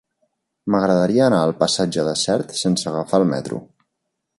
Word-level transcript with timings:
M'agradaria 0.75 1.27
anar 1.27 1.43
al 1.49 1.55
passatge 1.61 2.09
de 2.11 2.17
Sert 2.25 2.59
sense 2.65 2.93
agafar 2.95 3.23
el 3.25 3.33
metro. 3.39 3.67